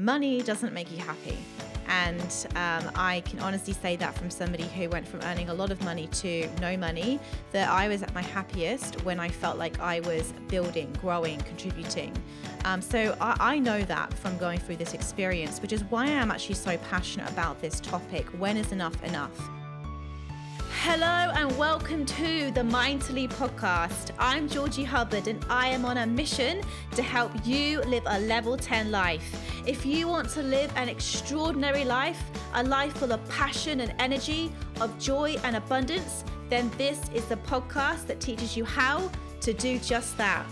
money 0.00 0.40
doesn't 0.42 0.72
make 0.72 0.90
you 0.90 0.98
happy. 0.98 1.36
And 1.88 2.46
um, 2.54 2.90
I 2.94 3.22
can 3.26 3.40
honestly 3.40 3.74
say 3.74 3.96
that 3.96 4.14
from 4.14 4.30
somebody 4.30 4.62
who 4.62 4.88
went 4.88 5.06
from 5.06 5.20
earning 5.22 5.48
a 5.48 5.54
lot 5.54 5.72
of 5.72 5.82
money 5.82 6.06
to 6.06 6.48
no 6.60 6.76
money, 6.76 7.18
that 7.50 7.68
I 7.68 7.88
was 7.88 8.02
at 8.02 8.14
my 8.14 8.22
happiest 8.22 9.04
when 9.04 9.18
I 9.18 9.28
felt 9.28 9.58
like 9.58 9.80
I 9.80 9.98
was 10.00 10.32
building, 10.46 10.96
growing, 11.00 11.40
contributing. 11.40 12.16
Um, 12.64 12.80
so 12.80 13.16
I, 13.20 13.36
I 13.40 13.58
know 13.58 13.82
that 13.82 14.14
from 14.14 14.38
going 14.38 14.60
through 14.60 14.76
this 14.76 14.94
experience, 14.94 15.60
which 15.60 15.72
is 15.72 15.82
why 15.84 16.04
I 16.06 16.10
am 16.10 16.30
actually 16.30 16.54
so 16.54 16.76
passionate 16.76 17.28
about 17.28 17.60
this 17.60 17.80
topic. 17.80 18.24
When 18.38 18.56
is 18.56 18.70
enough 18.70 19.02
enough? 19.02 19.36
Hello 20.82 21.30
and 21.34 21.58
welcome 21.58 22.06
to 22.06 22.50
the 22.52 22.64
Mind 22.64 23.02
to 23.02 23.12
Lead 23.12 23.32
podcast. 23.32 24.12
I'm 24.18 24.48
Georgie 24.48 24.82
Hubbard 24.82 25.28
and 25.28 25.44
I 25.50 25.68
am 25.68 25.84
on 25.84 25.98
a 25.98 26.06
mission 26.06 26.62
to 26.92 27.02
help 27.02 27.32
you 27.44 27.82
live 27.82 28.02
a 28.06 28.18
level 28.20 28.56
10 28.56 28.90
life. 28.90 29.44
If 29.66 29.84
you 29.84 30.08
want 30.08 30.30
to 30.30 30.42
live 30.42 30.72
an 30.76 30.88
extraordinary 30.88 31.84
life, 31.84 32.18
a 32.54 32.64
life 32.64 32.94
full 32.94 33.12
of 33.12 33.28
passion 33.28 33.80
and 33.80 33.94
energy, 33.98 34.50
of 34.80 34.98
joy 34.98 35.36
and 35.44 35.56
abundance, 35.56 36.24
then 36.48 36.70
this 36.78 37.10
is 37.10 37.26
the 37.26 37.36
podcast 37.36 38.06
that 38.06 38.18
teaches 38.18 38.56
you 38.56 38.64
how 38.64 39.10
to 39.42 39.52
do 39.52 39.78
just 39.80 40.16
that. 40.16 40.46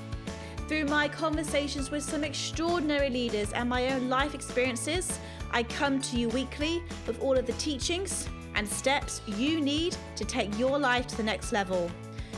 Through 0.69 0.85
my 0.85 1.09
conversations 1.09 1.91
with 1.91 2.03
some 2.03 2.23
extraordinary 2.23 3.09
leaders 3.09 3.55
and 3.55 3.67
my 3.67 3.95
own 3.95 4.11
life 4.11 4.35
experiences, 4.35 5.19
I 5.53 5.63
come 5.63 6.03
to 6.03 6.19
you 6.19 6.29
weekly 6.29 6.83
with 7.07 7.19
all 7.23 7.39
of 7.39 7.47
the 7.47 7.55
teachings 7.55 8.29
and 8.59 8.69
steps 8.69 9.23
you 9.25 9.61
need 9.61 9.97
to 10.17 10.25
take 10.25 10.59
your 10.59 10.81
life 10.81 11.07
to 11.07 11.17
the 11.17 11.23
next 11.23 11.53
level. 11.53 11.89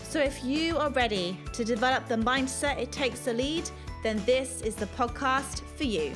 So, 0.03 0.21
if 0.21 0.45
you 0.45 0.77
are 0.77 0.91
ready 0.91 1.39
to 1.55 1.65
develop 1.65 2.07
the 2.09 2.17
mindset 2.17 2.79
it 2.79 2.93
takes 2.93 3.21
to 3.21 3.33
lead, 3.33 3.69
then 4.03 4.23
this 4.27 4.61
is 4.61 4.75
the 4.75 4.87
podcast 4.87 5.63
for 5.77 5.85
you. 5.85 6.13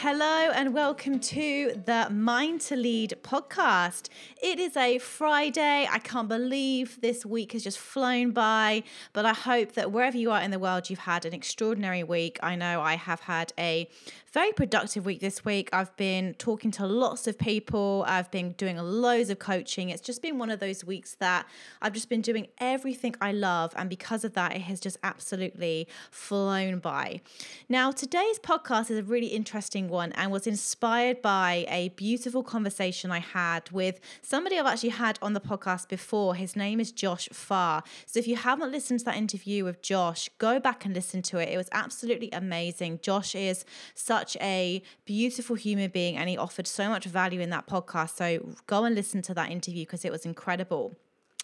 Hello 0.00 0.50
and 0.52 0.74
welcome 0.74 1.20
to 1.20 1.80
the 1.86 2.08
Mind 2.10 2.60
to 2.62 2.76
Lead 2.76 3.14
podcast. 3.22 4.08
It 4.42 4.58
is 4.58 4.76
a 4.76 4.98
Friday. 4.98 5.88
I 5.88 5.98
can't 6.00 6.28
believe 6.28 7.00
this 7.00 7.24
week 7.24 7.52
has 7.52 7.62
just 7.62 7.78
flown 7.78 8.32
by, 8.32 8.82
but 9.12 9.24
I 9.24 9.32
hope 9.32 9.72
that 9.72 9.92
wherever 9.92 10.16
you 10.16 10.32
are 10.32 10.42
in 10.42 10.50
the 10.50 10.58
world, 10.58 10.90
you've 10.90 10.98
had 10.98 11.24
an 11.24 11.32
extraordinary 11.32 12.02
week. 12.02 12.38
I 12.42 12.56
know 12.56 12.82
I 12.82 12.96
have 12.96 13.20
had 13.20 13.52
a 13.56 13.88
very 14.34 14.50
productive 14.50 15.06
week 15.06 15.20
this 15.20 15.44
week. 15.44 15.68
I've 15.72 15.96
been 15.96 16.34
talking 16.34 16.72
to 16.72 16.86
lots 16.88 17.28
of 17.28 17.38
people, 17.38 18.04
I've 18.08 18.32
been 18.32 18.50
doing 18.54 18.76
loads 18.78 19.30
of 19.30 19.38
coaching. 19.38 19.90
It's 19.90 20.02
just 20.02 20.22
been 20.22 20.38
one 20.38 20.50
of 20.50 20.58
those 20.58 20.84
weeks 20.84 21.14
that 21.20 21.46
I've 21.80 21.92
just 21.92 22.08
been 22.08 22.20
doing 22.20 22.48
everything 22.58 23.14
I 23.20 23.30
love. 23.30 23.72
And 23.76 23.88
because 23.88 24.24
of 24.24 24.34
that, 24.34 24.56
it 24.56 24.62
has 24.62 24.80
just 24.80 24.98
absolutely 25.04 25.86
flown 26.10 26.80
by. 26.80 27.20
Now, 27.68 27.92
today's 27.92 28.40
podcast 28.40 28.90
is 28.90 28.98
a 28.98 29.04
really 29.04 29.28
interesting 29.28 29.86
one 29.88 30.10
and 30.14 30.32
was 30.32 30.48
inspired 30.48 31.22
by 31.22 31.64
a 31.68 31.90
beautiful 31.90 32.42
conversation 32.42 33.12
I 33.12 33.20
had 33.20 33.70
with 33.70 34.00
somebody 34.20 34.58
I've 34.58 34.66
actually 34.66 34.88
had 34.88 35.16
on 35.22 35.34
the 35.34 35.40
podcast 35.40 35.88
before. 35.88 36.34
His 36.34 36.56
name 36.56 36.80
is 36.80 36.90
Josh 36.90 37.28
Farr. 37.32 37.84
So 38.04 38.18
if 38.18 38.26
you 38.26 38.34
haven't 38.34 38.72
listened 38.72 38.98
to 38.98 39.04
that 39.04 39.16
interview 39.16 39.64
with 39.64 39.80
Josh, 39.80 40.28
go 40.38 40.58
back 40.58 40.84
and 40.84 40.92
listen 40.92 41.22
to 41.22 41.38
it. 41.38 41.50
It 41.50 41.56
was 41.56 41.68
absolutely 41.70 42.30
amazing. 42.32 42.98
Josh 43.00 43.36
is 43.36 43.64
such 43.94 44.23
such 44.24 44.36
a 44.40 44.82
beautiful 45.04 45.56
human 45.56 45.90
being 45.90 46.16
and 46.16 46.28
he 46.28 46.36
offered 46.36 46.66
so 46.66 46.88
much 46.88 47.04
value 47.04 47.40
in 47.40 47.50
that 47.50 47.66
podcast. 47.66 48.16
So 48.16 48.54
go 48.66 48.84
and 48.84 48.94
listen 48.94 49.22
to 49.22 49.34
that 49.34 49.50
interview 49.50 49.84
because 49.84 50.04
it 50.04 50.12
was 50.12 50.24
incredible. 50.24 50.94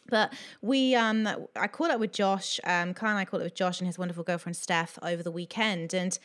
But 0.08 0.32
we, 0.62 0.94
um, 0.94 1.28
I 1.56 1.68
caught 1.68 1.90
up 1.90 2.00
with 2.00 2.12
Josh, 2.12 2.58
um, 2.64 2.94
Kyle 2.94 3.10
and 3.10 3.18
I 3.18 3.24
caught 3.24 3.40
up 3.40 3.44
with 3.44 3.54
Josh 3.54 3.80
and 3.80 3.86
his 3.86 3.98
wonderful 3.98 4.24
girlfriend 4.24 4.56
Steph 4.56 4.98
over 5.02 5.22
the 5.22 5.30
weekend. 5.30 5.92
And 5.94 6.18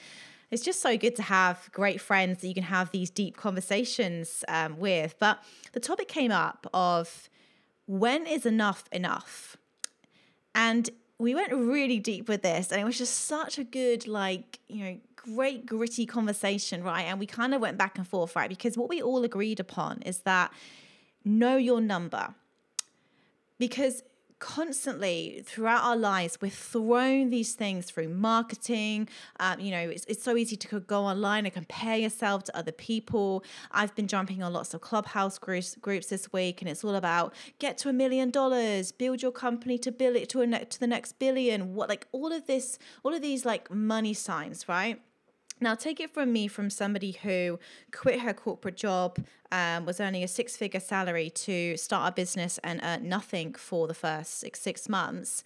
it's 0.50 0.64
just 0.64 0.82
so 0.82 0.98
good 0.98 1.16
to 1.18 1.24
have 1.24 1.70
great 1.72 2.00
friends 2.00 2.42
that 2.42 2.48
you 2.48 2.54
can 2.54 2.64
have 2.64 2.92
these 2.92 3.10
deep 3.10 3.36
conversations 3.36 4.44
um, 4.48 4.80
with. 4.80 5.16
But 5.20 5.44
the 5.74 5.80
topic 5.80 6.08
came 6.08 6.32
up 6.32 6.68
of 6.74 7.30
when 7.86 8.26
is 8.26 8.46
enough 8.46 8.86
enough? 8.92 9.58
And 10.56 10.90
we 11.18 11.36
went 11.36 11.52
really 11.54 12.00
deep 12.00 12.28
with 12.28 12.42
this 12.42 12.72
and 12.72 12.82
it 12.82 12.84
was 12.84 12.98
just 12.98 13.26
such 13.26 13.58
a 13.58 13.64
good 13.64 14.06
like 14.08 14.60
you 14.68 14.84
know 14.84 14.98
great 15.26 15.66
gritty 15.66 16.06
conversation 16.06 16.84
right? 16.84 17.04
And 17.04 17.20
we 17.20 17.26
kind 17.26 17.54
of 17.54 17.62
went 17.62 17.78
back 17.78 17.98
and 17.98 18.08
forth 18.08 18.36
right? 18.36 18.50
Because 18.50 18.78
what 18.78 18.90
we 18.90 19.02
all 19.02 19.24
agreed 19.24 19.60
upon 19.60 20.02
is 20.04 20.20
that 20.20 20.52
know 21.24 21.58
your 21.58 21.82
number. 21.82 22.36
Because 23.58 24.04
constantly 24.38 25.42
throughout 25.46 25.82
our 25.82 25.96
lives 25.96 26.38
we're 26.42 26.52
thrown 26.52 27.30
these 27.30 27.54
things 27.54 27.86
through 27.86 28.10
marketing. 28.10 29.08
Um, 29.40 29.60
you 29.60 29.72
know 29.72 29.80
it's, 29.80 30.06
it's 30.06 30.22
so 30.22 30.36
easy 30.36 30.58
to 30.58 30.80
go 30.82 31.04
online 31.04 31.46
and 31.46 31.54
compare 31.54 31.98
yourself 31.98 32.44
to 32.46 32.58
other 32.58 32.74
people. 32.74 33.44
I've 33.72 33.96
been 33.96 34.08
jumping 34.08 34.44
on 34.44 34.52
lots 34.52 34.74
of 34.74 34.82
clubhouse 34.82 35.40
groups 35.40 35.76
groups 35.76 36.08
this 36.08 36.32
week 36.34 36.62
and 36.62 36.70
it's 36.70 36.84
all 36.84 36.96
about 36.96 37.34
get 37.60 37.78
to 37.80 37.90
a 37.90 37.94
million 37.94 38.30
dollars 38.30 38.92
build 38.92 39.22
your 39.22 39.32
company 39.32 39.78
to 39.80 39.92
build 39.92 40.18
it 40.18 40.28
to 40.30 40.42
a 40.42 40.48
ne- 40.48 40.66
to 40.66 40.80
the 40.80 40.88
next 40.88 41.18
billion. 41.18 41.74
What 41.74 41.88
like 41.88 42.06
all 42.12 42.32
of 42.32 42.46
this 42.46 42.78
all 43.04 43.14
of 43.14 43.22
these 43.22 43.46
like 43.46 43.72
money 43.72 44.14
signs 44.14 44.68
right 44.68 45.02
now, 45.62 45.74
take 45.74 46.00
it 46.00 46.14
from 46.14 46.34
me, 46.34 46.48
from 46.48 46.70
somebody 46.70 47.12
who 47.12 47.60
quit 47.92 48.20
her 48.20 48.34
corporate 48.34 48.76
job, 48.76 49.18
um, 49.52 49.86
was 49.86 50.02
earning 50.02 50.24
a 50.24 50.28
six 50.28 50.58
figure 50.58 50.82
salary 50.82 51.30
to 51.30 51.78
start 51.78 52.12
a 52.12 52.16
business 52.16 52.60
and 52.64 52.82
earn 52.84 53.08
nothing 53.08 53.54
for 53.54 53.88
the 53.88 53.94
first 53.94 54.40
six, 54.40 54.60
six 54.60 54.90
months. 54.90 55.44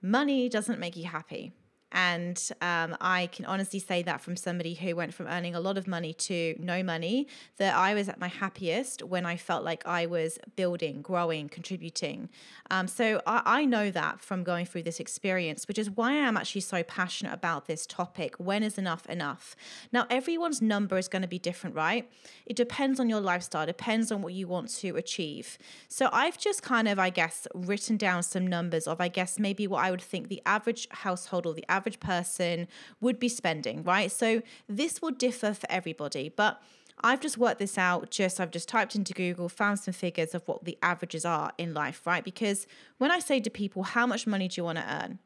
Money 0.00 0.48
doesn't 0.48 0.78
make 0.78 0.96
you 0.96 1.06
happy. 1.06 1.52
And 1.92 2.42
um, 2.60 2.96
I 3.00 3.28
can 3.32 3.44
honestly 3.44 3.78
say 3.78 4.02
that 4.02 4.20
from 4.20 4.34
somebody 4.34 4.74
who 4.74 4.96
went 4.96 5.14
from 5.14 5.26
earning 5.26 5.54
a 5.54 5.60
lot 5.60 5.76
of 5.76 5.86
money 5.86 6.14
to 6.14 6.56
no 6.58 6.82
money, 6.82 7.28
that 7.58 7.74
I 7.76 7.94
was 7.94 8.08
at 8.08 8.18
my 8.18 8.28
happiest 8.28 9.02
when 9.02 9.26
I 9.26 9.36
felt 9.36 9.62
like 9.62 9.86
I 9.86 10.06
was 10.06 10.38
building, 10.56 11.02
growing, 11.02 11.48
contributing. 11.48 12.30
Um, 12.70 12.88
so 12.88 13.20
I, 13.26 13.42
I 13.44 13.64
know 13.66 13.90
that 13.90 14.20
from 14.20 14.42
going 14.42 14.64
through 14.64 14.84
this 14.84 15.00
experience, 15.00 15.68
which 15.68 15.78
is 15.78 15.90
why 15.90 16.12
I 16.12 16.16
am 16.16 16.36
actually 16.38 16.62
so 16.62 16.82
passionate 16.82 17.34
about 17.34 17.66
this 17.66 17.86
topic. 17.86 18.36
When 18.38 18.62
is 18.62 18.78
enough 18.78 19.04
enough? 19.06 19.54
Now, 19.92 20.06
everyone's 20.08 20.62
number 20.62 20.96
is 20.96 21.08
going 21.08 21.22
to 21.22 21.28
be 21.28 21.38
different, 21.38 21.76
right? 21.76 22.10
It 22.46 22.56
depends 22.56 22.98
on 22.98 23.10
your 23.10 23.20
lifestyle, 23.20 23.66
depends 23.66 24.10
on 24.10 24.22
what 24.22 24.32
you 24.32 24.48
want 24.48 24.70
to 24.76 24.96
achieve. 24.96 25.58
So 25.88 26.08
I've 26.12 26.38
just 26.38 26.62
kind 26.62 26.88
of, 26.88 26.98
I 26.98 27.10
guess, 27.10 27.46
written 27.54 27.98
down 27.98 28.22
some 28.22 28.46
numbers 28.46 28.86
of, 28.86 29.00
I 29.00 29.08
guess, 29.08 29.38
maybe 29.38 29.66
what 29.66 29.84
I 29.84 29.90
would 29.90 30.00
think 30.00 30.28
the 30.28 30.40
average 30.46 30.88
household 30.90 31.44
or 31.44 31.52
the 31.52 31.64
average 31.68 31.81
average 31.82 31.98
person 31.98 32.68
would 33.00 33.18
be 33.18 33.28
spending, 33.28 33.82
right? 33.82 34.10
So 34.12 34.42
this 34.68 35.02
will 35.02 35.10
differ 35.10 35.52
for 35.52 35.66
everybody, 35.68 36.28
but 36.28 36.62
I've 37.02 37.20
just 37.20 37.36
worked 37.36 37.58
this 37.58 37.76
out. 37.76 38.10
Just 38.10 38.40
I've 38.40 38.52
just 38.52 38.68
typed 38.68 38.94
into 38.94 39.12
Google, 39.12 39.48
found 39.48 39.80
some 39.80 39.92
figures 39.92 40.32
of 40.34 40.46
what 40.46 40.64
the 40.64 40.78
averages 40.82 41.24
are 41.24 41.52
in 41.58 41.74
life, 41.74 42.06
right? 42.06 42.22
Because 42.22 42.66
when 42.98 43.10
I 43.10 43.18
say 43.18 43.40
to 43.40 43.50
people, 43.50 43.82
how 43.82 44.06
much 44.06 44.26
money 44.26 44.46
do 44.46 44.60
you 44.60 44.64
want 44.64 44.78
to 44.78 44.84
earn? 45.02 45.18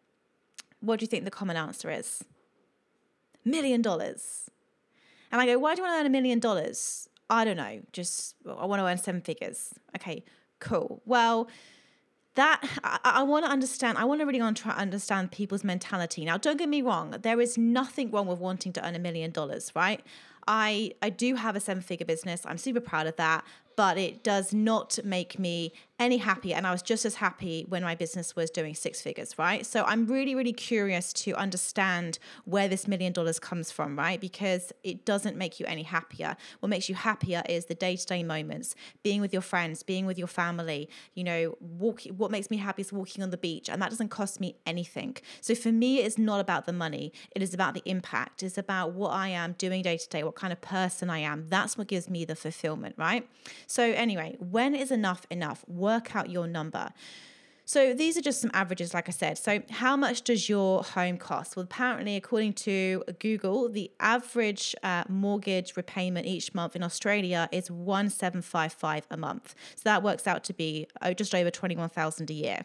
What 0.81 0.99
do 0.99 1.05
you 1.05 1.09
think 1.09 1.25
the 1.25 1.31
common 1.31 1.57
answer 1.57 1.91
is? 1.91 2.25
Million 3.45 3.83
dollars. 3.83 4.51
And 5.31 5.41
I 5.43 5.47
go, 5.47 5.59
why 5.59 5.75
do 5.75 5.83
you 5.83 5.87
want 5.87 5.97
to 5.97 6.01
earn 6.01 6.07
a 6.07 6.11
million 6.11 6.39
dollars? 6.39 7.09
I 7.29 7.45
don't 7.45 7.59
know. 7.59 7.81
Just 7.93 8.37
I 8.49 8.65
want 8.65 8.81
to 8.81 8.87
earn 8.87 8.97
seven 8.97 9.21
figures. 9.21 9.75
Okay, 9.97 10.25
cool. 10.61 11.03
Well, 11.05 11.49
that 12.37 12.63
I, 12.85 12.99
I 13.05 13.23
want 13.23 13.45
to 13.45 13.51
understand. 13.51 13.99
I 13.99 14.05
want 14.05 14.21
to 14.21 14.27
really 14.27 14.55
try 14.55 14.73
understand 14.73 15.33
people's 15.33 15.65
mentality. 15.65 16.25
Now, 16.25 16.37
don't 16.39 16.57
get 16.57 16.69
me 16.69 16.81
wrong. 16.81 17.17
There 17.23 17.41
is 17.41 17.59
nothing 17.59 18.11
wrong 18.11 18.27
with 18.27 18.39
wanting 18.39 18.73
to 18.75 18.87
earn 18.87 18.95
a 18.95 18.99
million 18.99 19.31
dollars, 19.33 19.73
right? 19.75 20.01
I 20.47 20.93
I 21.03 21.11
do 21.11 21.35
have 21.35 21.57
a 21.57 21.61
seven 21.61 21.83
figure 21.83 22.07
business. 22.07 22.47
I'm 22.47 22.59
super 22.59 22.81
proud 22.81 23.07
of 23.07 23.17
that 23.17 23.45
but 23.77 23.99
it 23.99 24.25
does 24.25 24.53
not 24.53 24.99
make 25.05 25.39
me 25.39 25.73
any 25.99 26.19
happier. 26.19 26.57
And 26.57 26.67
I 26.67 26.73
was 26.73 26.83
just 26.83 27.05
as 27.05 27.17
happy 27.17 27.65
when 27.69 27.83
my 27.83 27.95
business 27.95 28.37
was 28.37 28.51
doing 28.51 28.75
six 28.75 29.01
figures, 29.01 29.39
right? 29.39 29.65
So 29.65 29.83
I'm 29.85 30.07
really, 30.07 30.35
really 30.35 30.53
curious 30.53 31.13
to 31.15 31.35
understand 31.35 32.19
where 32.45 32.69
this 32.69 32.87
million 32.87 33.13
dollars 33.13 33.39
comes 33.39 33.71
from, 33.71 33.97
right? 33.99 34.21
Because 34.21 34.73
it 34.83 35.05
doesn't 35.07 35.37
make 35.37 35.59
you 35.59 35.67
any 35.67 35.85
happier. 35.85 36.37
What 36.61 36.69
makes 36.69 36.89
you 36.89 36.95
happier 36.95 37.43
is 37.49 37.67
the 37.67 37.75
day 37.75 37.97
to 37.97 38.07
day 38.07 38.23
moments, 38.23 38.75
being 39.03 39.21
with 39.21 39.33
your 39.33 39.43
friends, 39.43 39.83
being 39.83 40.05
with 40.05 40.19
your 40.19 40.27
family. 40.27 40.89
You 41.15 41.25
know, 41.25 41.57
walk, 41.61 42.03
what 42.17 42.31
makes 42.31 42.51
me 42.51 42.59
happy 42.59 42.83
is 42.83 42.93
walking 42.93 43.23
on 43.23 43.31
the 43.31 43.39
beach, 43.39 43.69
and 43.71 43.81
that 43.81 43.91
doesn't 43.91 44.11
cost 44.11 44.39
me 44.39 44.57
anything. 44.67 45.17
So 45.41 45.55
for 45.55 45.73
me, 45.73 46.01
it's 46.01 46.19
not 46.19 46.41
about 46.41 46.67
the 46.67 46.73
money, 46.73 47.13
it 47.35 47.43
is 47.43 47.55
about 47.55 47.75
the 47.75 47.83
impact. 47.87 48.43
It's 48.43 48.59
about 48.59 48.93
what 48.93 49.11
I 49.11 49.29
am 49.29 49.55
doing 49.57 49.83
day 49.83 49.97
to 49.97 50.09
day, 50.09 50.23
what 50.23 50.35
kind 50.35 50.53
of 50.53 50.61
person 50.61 51.09
I 51.09 51.19
am. 51.21 51.47
That's 51.49 51.79
what 51.79 51.87
gives 51.87 52.11
me 52.11 52.25
the 52.25 52.37
fulfillment, 52.37 52.97
right? 52.99 53.27
So, 53.67 53.83
anyway, 53.83 54.37
when 54.39 54.75
is 54.75 54.91
enough 54.91 55.27
enough? 55.31 55.65
Work 55.87 56.17
out 56.17 56.29
your 56.31 56.47
number. 56.47 56.93
So 57.69 57.95
these 57.95 58.17
are 58.17 58.21
just 58.21 58.41
some 58.41 58.53
averages, 58.55 58.95
like 58.95 59.09
I 59.09 59.13
said. 59.13 59.39
So, 59.39 59.61
how 59.71 59.97
much 59.97 60.23
does 60.23 60.49
your 60.49 60.85
home 60.85 61.17
cost? 61.17 61.57
Well, 61.57 61.65
apparently, 61.65 62.15
according 62.15 62.53
to 62.69 63.03
Google, 63.19 63.69
the 63.69 63.91
average 63.99 64.75
uh, 64.85 65.03
mortgage 65.09 65.77
repayment 65.77 66.27
each 66.27 66.55
month 66.55 66.77
in 66.77 66.85
Australia 66.85 67.49
is 67.51 67.69
one 67.69 68.09
seven 68.09 68.41
five 68.41 68.73
five 68.73 69.05
a 69.11 69.17
month. 69.17 69.57
So 69.75 69.83
that 69.85 70.05
works 70.05 70.29
out 70.29 70.45
to 70.45 70.55
be 70.55 70.87
oh, 71.03 71.13
just 71.13 71.35
over 71.35 71.51
twenty 71.51 71.77
one 71.77 71.89
thousand 71.89 72.31
a 72.31 72.35
year. 72.35 72.59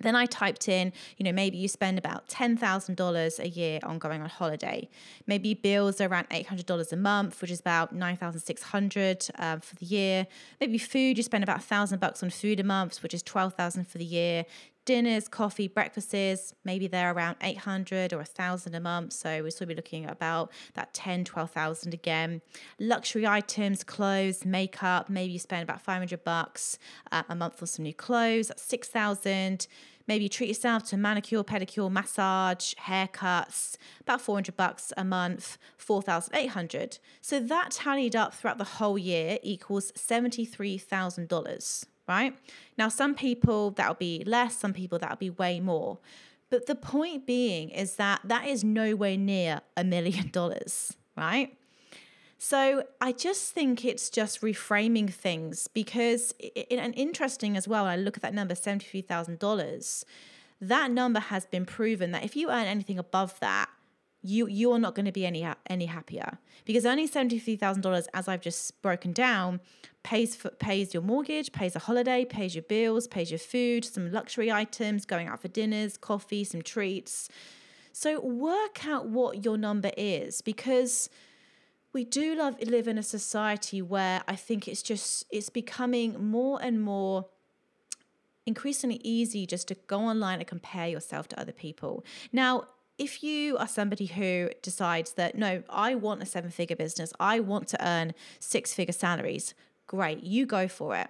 Then 0.00 0.16
I 0.16 0.26
typed 0.26 0.68
in, 0.68 0.92
you 1.16 1.24
know, 1.24 1.32
maybe 1.32 1.56
you 1.56 1.68
spend 1.68 1.98
about 1.98 2.28
$10,000 2.28 3.38
a 3.38 3.48
year 3.48 3.80
on 3.82 3.98
going 3.98 4.22
on 4.22 4.28
holiday. 4.28 4.88
Maybe 5.26 5.54
bills 5.54 6.00
are 6.00 6.08
around 6.08 6.28
$800 6.30 6.92
a 6.92 6.96
month, 6.96 7.40
which 7.40 7.50
is 7.50 7.60
about 7.60 7.94
9,600 7.94 9.28
um, 9.38 9.60
for 9.60 9.76
the 9.76 9.86
year. 9.86 10.26
Maybe 10.60 10.78
food, 10.78 11.16
you 11.16 11.22
spend 11.22 11.44
about 11.44 11.58
1,000 11.58 12.00
bucks 12.00 12.22
on 12.22 12.30
food 12.30 12.60
a 12.60 12.64
month, 12.64 13.02
which 13.02 13.14
is 13.14 13.22
12,000 13.22 13.88
for 13.88 13.98
the 13.98 14.04
year. 14.04 14.44
Dinners, 14.84 15.28
coffee, 15.28 15.66
breakfasts, 15.66 16.52
maybe 16.64 16.86
they're 16.86 17.12
around 17.12 17.36
800 17.40 18.12
or 18.12 18.18
1,000 18.18 18.74
a 18.74 18.80
month. 18.80 19.12
So 19.14 19.42
we'll 19.42 19.50
still 19.50 19.66
be 19.66 19.74
looking 19.74 20.04
at 20.04 20.12
about 20.12 20.52
that 20.74 20.92
10, 20.92 21.24
12,000 21.24 21.94
again. 21.94 22.42
Luxury 22.78 23.26
items, 23.26 23.82
clothes, 23.82 24.44
makeup, 24.44 25.08
maybe 25.08 25.32
you 25.32 25.38
spend 25.38 25.62
about 25.62 25.80
500 25.80 26.22
bucks 26.22 26.78
uh, 27.10 27.22
a 27.28 27.34
month 27.34 27.58
for 27.58 27.66
some 27.66 27.84
new 27.84 27.94
clothes, 27.94 28.48
that's 28.48 28.62
6,000. 28.62 29.66
Maybe 30.06 30.24
you 30.24 30.28
treat 30.28 30.48
yourself 30.48 30.84
to 30.90 30.98
manicure, 30.98 31.42
pedicure, 31.42 31.90
massage, 31.90 32.74
haircuts, 32.74 33.76
about 34.02 34.20
400 34.20 34.54
bucks 34.54 34.92
a 34.98 35.04
month, 35.04 35.56
4,800. 35.78 36.98
So 37.22 37.40
that 37.40 37.70
tallied 37.70 38.14
up 38.14 38.34
throughout 38.34 38.58
the 38.58 38.64
whole 38.64 38.98
year 38.98 39.38
equals 39.42 39.92
$73,000 39.92 41.84
right? 42.08 42.36
Now, 42.76 42.88
some 42.88 43.14
people 43.14 43.70
that'll 43.70 43.94
be 43.94 44.22
less, 44.26 44.56
some 44.56 44.72
people 44.72 44.98
that'll 44.98 45.16
be 45.16 45.30
way 45.30 45.60
more. 45.60 45.98
But 46.50 46.66
the 46.66 46.74
point 46.74 47.26
being 47.26 47.70
is 47.70 47.96
that 47.96 48.20
that 48.24 48.46
is 48.46 48.62
nowhere 48.62 49.16
near 49.16 49.60
a 49.76 49.84
million 49.84 50.28
dollars, 50.32 50.96
right? 51.16 51.56
So 52.38 52.84
I 53.00 53.12
just 53.12 53.52
think 53.52 53.84
it's 53.84 54.10
just 54.10 54.42
reframing 54.42 55.10
things 55.10 55.66
because, 55.66 56.34
it, 56.38 56.66
and 56.70 56.94
interesting 56.94 57.56
as 57.56 57.66
well, 57.66 57.86
I 57.86 57.96
look 57.96 58.18
at 58.18 58.22
that 58.22 58.34
number, 58.34 58.54
$73,000, 58.54 60.04
that 60.60 60.90
number 60.90 61.20
has 61.20 61.46
been 61.46 61.64
proven 61.64 62.12
that 62.12 62.22
if 62.22 62.36
you 62.36 62.50
earn 62.50 62.66
anything 62.66 62.98
above 62.98 63.40
that, 63.40 63.70
you 64.24 64.48
you're 64.48 64.78
not 64.78 64.94
going 64.94 65.04
to 65.04 65.12
be 65.12 65.26
any 65.26 65.46
any 65.68 65.86
happier 65.86 66.38
because 66.64 66.86
only 66.86 67.06
seventy 67.06 67.38
three 67.38 67.56
thousand 67.56 67.82
dollars, 67.82 68.08
as 68.14 68.26
I've 68.26 68.40
just 68.40 68.80
broken 68.80 69.12
down, 69.12 69.60
pays 70.02 70.34
for 70.34 70.50
pays 70.50 70.94
your 70.94 71.02
mortgage, 71.02 71.52
pays 71.52 71.76
a 71.76 71.80
holiday, 71.80 72.24
pays 72.24 72.54
your 72.54 72.62
bills, 72.62 73.06
pays 73.06 73.30
your 73.30 73.38
food, 73.38 73.84
some 73.84 74.10
luxury 74.10 74.50
items, 74.50 75.04
going 75.04 75.28
out 75.28 75.42
for 75.42 75.48
dinners, 75.48 75.96
coffee, 75.98 76.42
some 76.42 76.62
treats. 76.62 77.28
So 77.92 78.20
work 78.20 78.86
out 78.86 79.06
what 79.06 79.44
your 79.44 79.58
number 79.58 79.90
is 79.96 80.40
because 80.40 81.10
we 81.92 82.04
do 82.04 82.34
love 82.34 82.60
live 82.60 82.88
in 82.88 82.98
a 82.98 83.02
society 83.02 83.82
where 83.82 84.22
I 84.26 84.36
think 84.36 84.66
it's 84.66 84.82
just 84.82 85.26
it's 85.30 85.50
becoming 85.50 86.30
more 86.30 86.58
and 86.62 86.80
more 86.80 87.26
increasingly 88.46 89.00
easy 89.02 89.46
just 89.46 89.68
to 89.68 89.74
go 89.86 90.00
online 90.00 90.38
and 90.38 90.46
compare 90.46 90.86
yourself 90.86 91.28
to 91.28 91.40
other 91.40 91.52
people. 91.52 92.04
Now, 92.32 92.64
if 92.98 93.22
you 93.22 93.56
are 93.58 93.66
somebody 93.66 94.06
who 94.06 94.50
decides 94.62 95.12
that, 95.12 95.36
no, 95.36 95.62
I 95.68 95.94
want 95.94 96.22
a 96.22 96.26
seven 96.26 96.50
figure 96.50 96.76
business, 96.76 97.12
I 97.18 97.40
want 97.40 97.68
to 97.68 97.86
earn 97.86 98.12
six 98.38 98.72
figure 98.72 98.92
salaries, 98.92 99.54
great, 99.86 100.22
you 100.22 100.46
go 100.46 100.68
for 100.68 100.96
it. 100.96 101.08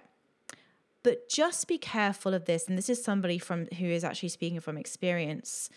But 1.03 1.29
just 1.29 1.67
be 1.67 1.77
careful 1.77 2.33
of 2.33 2.45
this. 2.45 2.67
And 2.67 2.77
this 2.77 2.89
is 2.89 3.03
somebody 3.03 3.37
from 3.37 3.67
who 3.77 3.85
is 3.85 4.03
actually 4.03 4.29
speaking 4.29 4.59
from 4.59 4.75
experience. 4.75 5.69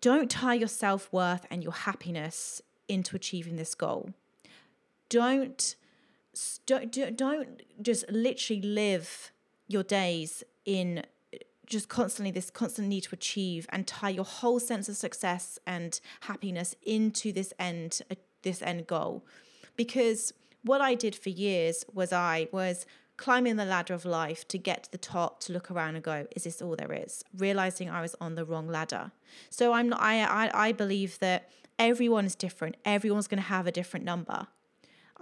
Don't 0.00 0.28
tie 0.28 0.54
your 0.54 0.68
self 0.68 1.12
worth 1.12 1.46
and 1.50 1.62
your 1.62 1.72
happiness 1.72 2.60
into 2.88 3.14
achieving 3.14 3.54
this 3.54 3.76
goal. 3.76 4.10
Don't, 5.08 5.76
don't, 6.66 7.16
don't 7.16 7.62
just 7.80 8.10
literally 8.10 8.62
live 8.62 9.30
your 9.68 9.84
days 9.84 10.42
in 10.64 11.04
just 11.70 11.88
constantly 11.88 12.32
this 12.32 12.50
constant 12.50 12.88
need 12.88 13.02
to 13.02 13.14
achieve 13.14 13.66
and 13.70 13.86
tie 13.86 14.10
your 14.10 14.24
whole 14.24 14.60
sense 14.60 14.88
of 14.88 14.96
success 14.96 15.58
and 15.66 16.00
happiness 16.22 16.74
into 16.82 17.32
this 17.32 17.54
end 17.58 18.02
uh, 18.10 18.16
this 18.42 18.60
end 18.60 18.86
goal. 18.86 19.24
Because 19.76 20.34
what 20.62 20.80
I 20.80 20.94
did 20.94 21.14
for 21.14 21.30
years 21.30 21.86
was 21.94 22.12
I 22.12 22.48
was 22.52 22.84
climbing 23.16 23.56
the 23.56 23.64
ladder 23.64 23.94
of 23.94 24.04
life 24.04 24.48
to 24.48 24.58
get 24.58 24.84
to 24.84 24.92
the 24.92 24.98
top 24.98 25.40
to 25.40 25.52
look 25.52 25.70
around 25.70 25.94
and 25.94 26.04
go 26.04 26.26
is 26.34 26.44
this 26.44 26.60
all 26.60 26.76
there 26.76 26.92
is? 26.92 27.24
Realizing 27.36 27.88
I 27.88 28.02
was 28.02 28.16
on 28.20 28.34
the 28.34 28.44
wrong 28.44 28.66
ladder. 28.66 29.12
So 29.48 29.72
I'm 29.72 29.88
not 29.88 30.00
I 30.00 30.22
I, 30.24 30.68
I 30.68 30.72
believe 30.72 31.20
that 31.20 31.48
everyone 31.78 32.26
is 32.26 32.34
different. 32.34 32.76
Everyone's 32.84 33.28
going 33.28 33.42
to 33.42 33.48
have 33.48 33.66
a 33.66 33.72
different 33.72 34.04
number. 34.04 34.48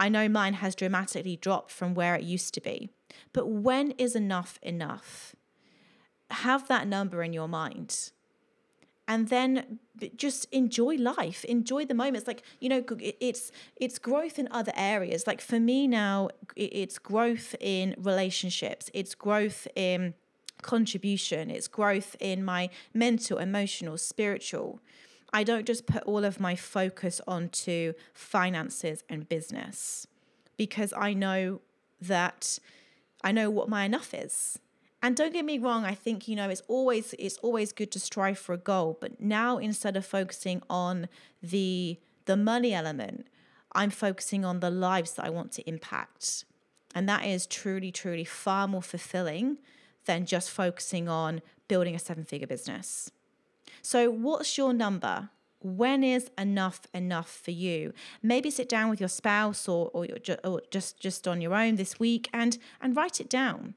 I 0.00 0.08
know 0.08 0.28
mine 0.28 0.54
has 0.54 0.74
dramatically 0.74 1.36
dropped 1.36 1.72
from 1.72 1.92
where 1.92 2.14
it 2.14 2.22
used 2.22 2.54
to 2.54 2.60
be. 2.60 2.88
But 3.32 3.48
when 3.48 3.90
is 3.92 4.14
enough 4.14 4.58
enough 4.62 5.34
have 6.30 6.68
that 6.68 6.86
number 6.86 7.22
in 7.22 7.32
your 7.32 7.48
mind 7.48 8.10
and 9.06 9.28
then 9.28 9.78
just 10.16 10.46
enjoy 10.52 10.94
life 10.96 11.44
enjoy 11.46 11.84
the 11.84 11.94
moments. 11.94 12.26
Like 12.26 12.42
you 12.60 12.68
know 12.68 12.84
it's 13.00 13.50
it's 13.76 13.98
growth 13.98 14.38
in 14.38 14.48
other 14.50 14.72
areas. 14.76 15.26
Like 15.26 15.40
for 15.40 15.58
me 15.58 15.86
now 15.86 16.28
it's 16.54 16.98
growth 16.98 17.54
in 17.60 17.94
relationships. 17.98 18.90
It's 18.92 19.14
growth 19.14 19.66
in 19.74 20.14
contribution. 20.62 21.50
It's 21.50 21.68
growth 21.68 22.16
in 22.20 22.44
my 22.44 22.68
mental 22.92 23.38
emotional 23.38 23.96
spiritual. 23.96 24.80
I 25.32 25.44
don't 25.44 25.66
just 25.66 25.86
put 25.86 26.02
all 26.04 26.24
of 26.24 26.40
my 26.40 26.56
focus 26.56 27.20
onto 27.26 27.92
finances 28.14 29.04
and 29.08 29.28
business 29.28 30.06
because 30.58 30.92
i 30.98 31.14
know 31.14 31.60
that 32.02 32.58
i 33.24 33.32
know 33.32 33.48
what 33.48 33.70
my 33.70 33.84
enough 33.84 34.12
is 34.12 34.58
and 35.02 35.16
don't 35.16 35.32
get 35.32 35.44
me 35.44 35.58
wrong 35.58 35.84
i 35.84 35.94
think 35.94 36.28
you 36.28 36.34
know 36.36 36.48
it's 36.48 36.62
always 36.68 37.14
it's 37.18 37.38
always 37.38 37.72
good 37.72 37.90
to 37.90 38.00
strive 38.00 38.38
for 38.38 38.52
a 38.52 38.58
goal 38.58 38.96
but 39.00 39.20
now 39.20 39.58
instead 39.58 39.96
of 39.96 40.04
focusing 40.04 40.62
on 40.68 41.08
the 41.42 41.98
the 42.24 42.36
money 42.36 42.74
element 42.74 43.26
i'm 43.72 43.90
focusing 43.90 44.44
on 44.44 44.60
the 44.60 44.70
lives 44.70 45.14
that 45.14 45.24
i 45.24 45.30
want 45.30 45.52
to 45.52 45.68
impact. 45.68 46.44
And 46.94 47.08
that 47.08 47.24
is 47.24 47.46
truly 47.46 47.92
truly 47.92 48.24
far 48.24 48.66
more 48.66 48.82
fulfilling 48.82 49.58
than 50.06 50.26
just 50.26 50.50
focusing 50.50 51.08
on 51.08 51.42
building 51.68 51.94
a 51.94 51.98
seven 51.98 52.24
figure 52.24 52.46
business. 52.46 53.10
So 53.82 54.10
what's 54.10 54.56
your 54.56 54.72
number? 54.72 55.30
When 55.60 56.02
is 56.02 56.30
enough 56.38 56.80
enough 56.94 57.30
for 57.30 57.50
you? 57.50 57.92
Maybe 58.22 58.50
sit 58.50 58.68
down 58.68 58.90
with 58.90 59.00
your 59.00 59.08
spouse 59.08 59.68
or, 59.68 59.90
or, 59.92 60.06
your 60.06 60.38
or 60.44 60.62
just 60.70 60.98
just 60.98 61.28
on 61.28 61.40
your 61.40 61.54
own 61.54 61.76
this 61.76 61.98
week 62.00 62.28
and 62.32 62.58
and 62.80 62.96
write 62.96 63.20
it 63.20 63.28
down 63.28 63.74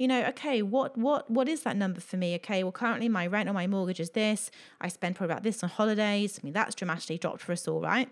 you 0.00 0.08
know, 0.08 0.24
okay, 0.28 0.62
what 0.62 0.96
what 0.96 1.30
what 1.30 1.46
is 1.46 1.60
that 1.64 1.76
number 1.76 2.00
for 2.00 2.16
me? 2.16 2.34
Okay, 2.36 2.62
well 2.64 2.72
currently 2.72 3.06
my 3.06 3.26
rent 3.26 3.50
or 3.50 3.52
my 3.52 3.66
mortgage 3.66 4.00
is 4.00 4.12
this. 4.12 4.50
I 4.80 4.88
spend 4.88 5.14
probably 5.14 5.34
about 5.34 5.42
this 5.42 5.62
on 5.62 5.68
holidays. 5.68 6.40
I 6.40 6.40
mean, 6.42 6.54
that's 6.54 6.74
dramatically 6.74 7.18
dropped 7.18 7.42
for 7.42 7.52
us 7.52 7.68
all, 7.68 7.82
right? 7.82 8.08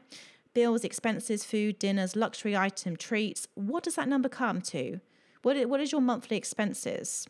Bills, 0.52 0.84
expenses, 0.84 1.44
food, 1.44 1.78
dinners, 1.78 2.14
luxury 2.14 2.54
item, 2.54 2.94
treats. 2.94 3.48
What 3.54 3.84
does 3.84 3.94
that 3.94 4.06
number 4.06 4.28
come 4.28 4.60
to? 4.60 5.00
What 5.40 5.66
what 5.66 5.80
is 5.80 5.90
your 5.90 6.02
monthly 6.02 6.36
expenses? 6.36 7.26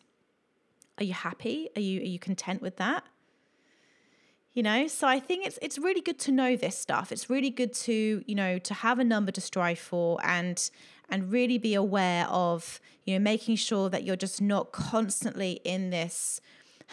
Are 0.97 1.05
you 1.05 1.13
happy? 1.13 1.69
Are 1.77 1.81
you 1.81 2.01
are 2.01 2.11
you 2.15 2.19
content 2.19 2.61
with 2.61 2.75
that? 2.75 3.05
you 4.53 4.63
know 4.63 4.87
so 4.87 5.07
i 5.07 5.19
think 5.19 5.45
it's 5.45 5.59
it's 5.61 5.77
really 5.77 6.01
good 6.01 6.17
to 6.17 6.31
know 6.31 6.55
this 6.55 6.75
stuff 6.75 7.11
it's 7.11 7.29
really 7.29 7.51
good 7.51 7.71
to 7.71 8.23
you 8.25 8.33
know 8.33 8.57
to 8.57 8.73
have 8.73 8.97
a 8.97 9.03
number 9.03 9.31
to 9.31 9.39
strive 9.39 9.77
for 9.77 10.17
and 10.23 10.71
and 11.09 11.31
really 11.31 11.57
be 11.57 11.73
aware 11.73 12.25
of, 12.27 12.79
you 13.05 13.13
know, 13.13 13.23
making 13.23 13.55
sure 13.55 13.89
that 13.89 14.03
you're 14.03 14.15
just 14.15 14.41
not 14.41 14.71
constantly 14.71 15.59
in 15.63 15.89
this 15.89 16.41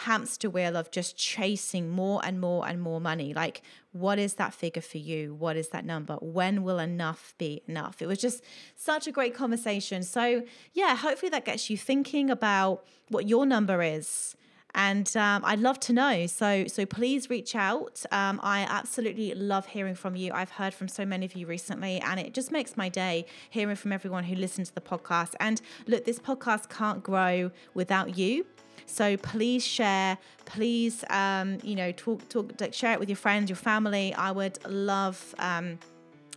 hamster 0.00 0.50
wheel 0.50 0.76
of 0.76 0.90
just 0.90 1.16
chasing 1.16 1.88
more 1.88 2.20
and 2.22 2.38
more 2.38 2.66
and 2.68 2.82
more 2.82 3.00
money. 3.00 3.32
Like, 3.32 3.62
what 3.92 4.18
is 4.18 4.34
that 4.34 4.52
figure 4.52 4.82
for 4.82 4.98
you? 4.98 5.34
What 5.34 5.56
is 5.56 5.68
that 5.68 5.86
number? 5.86 6.16
When 6.20 6.62
will 6.62 6.78
enough 6.78 7.34
be 7.38 7.62
enough? 7.66 8.02
It 8.02 8.06
was 8.06 8.18
just 8.18 8.42
such 8.74 9.06
a 9.06 9.12
great 9.12 9.34
conversation. 9.34 10.02
So, 10.02 10.42
yeah, 10.74 10.96
hopefully 10.96 11.30
that 11.30 11.46
gets 11.46 11.70
you 11.70 11.78
thinking 11.78 12.30
about 12.30 12.84
what 13.08 13.26
your 13.26 13.46
number 13.46 13.82
is 13.82 14.36
and 14.76 15.16
um, 15.16 15.42
I'd 15.44 15.58
love 15.58 15.80
to 15.80 15.92
know. 15.92 16.26
So 16.26 16.66
so 16.68 16.86
please 16.86 17.28
reach 17.28 17.56
out. 17.56 18.04
Um, 18.12 18.38
I 18.42 18.66
absolutely 18.68 19.34
love 19.34 19.66
hearing 19.66 19.94
from 19.94 20.14
you. 20.14 20.32
I've 20.32 20.50
heard 20.50 20.74
from 20.74 20.86
so 20.86 21.04
many 21.04 21.24
of 21.26 21.34
you 21.34 21.46
recently, 21.46 21.98
and 22.00 22.20
it 22.20 22.34
just 22.34 22.52
makes 22.52 22.76
my 22.76 22.88
day 22.88 23.26
hearing 23.50 23.74
from 23.74 23.90
everyone 23.90 24.24
who 24.24 24.36
listens 24.36 24.68
to 24.68 24.74
the 24.74 24.80
podcast. 24.82 25.34
And 25.40 25.60
look, 25.86 26.04
this 26.04 26.18
podcast 26.18 26.68
can't 26.68 27.02
grow 27.02 27.50
without 27.74 28.16
you. 28.16 28.46
So 28.84 29.16
please 29.16 29.66
share, 29.66 30.18
please, 30.44 31.02
um, 31.10 31.58
you 31.64 31.74
know, 31.74 31.90
talk, 31.92 32.28
talk, 32.28 32.52
share 32.72 32.92
it 32.92 33.00
with 33.00 33.08
your 33.08 33.16
friends, 33.16 33.48
your 33.48 33.56
family. 33.56 34.14
I 34.14 34.30
would 34.30 34.58
love 34.68 35.34
um, 35.38 35.78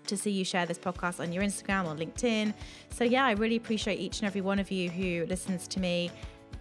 to 0.07 0.17
see 0.17 0.31
you 0.31 0.45
share 0.45 0.65
this 0.65 0.79
podcast 0.79 1.19
on 1.19 1.33
your 1.33 1.43
Instagram 1.43 1.85
or 1.85 1.95
LinkedIn. 1.95 2.53
So 2.89 3.03
yeah, 3.03 3.25
I 3.25 3.31
really 3.31 3.57
appreciate 3.57 3.99
each 3.99 4.19
and 4.19 4.27
every 4.27 4.41
one 4.41 4.57
of 4.57 4.71
you 4.71 4.89
who 4.89 5.25
listens 5.27 5.67
to 5.67 5.79
me 5.79 6.09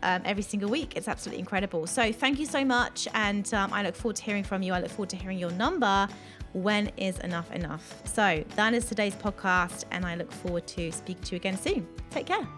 um, 0.03 0.23
every 0.25 0.43
single 0.43 0.71
week. 0.71 0.97
It's 0.97 1.09
absolutely 1.09 1.41
incredible. 1.41 1.87
So 1.87 2.13
thank 2.13 2.39
you 2.39 2.47
so 2.47 2.65
much. 2.65 3.09
And 3.15 3.53
um, 3.55 3.73
I 3.73 3.83
look 3.83 3.95
forward 3.95 4.17
to 4.17 4.23
hearing 4.23 4.45
from 4.45 4.63
you. 4.63 4.73
I 4.73 4.81
look 4.81 4.91
forward 4.91 5.11
to 5.11 5.17
hearing 5.17 5.39
your 5.39 5.51
number. 5.53 6.09
When 6.53 6.91
is 6.97 7.19
enough 7.19 7.51
enough? 7.53 8.03
So 8.07 8.45
that 8.57 8.75
is 8.75 8.87
today's 8.87 9.15
podcast. 9.15 9.85
And 9.91 10.05
I 10.05 10.15
look 10.15 10.33
forward 10.33 10.67
to 10.69 10.91
speaking 10.93 11.23
to 11.25 11.33
you 11.33 11.37
again 11.37 11.57
soon. 11.57 11.87
Take 12.11 12.27
care. 12.27 12.58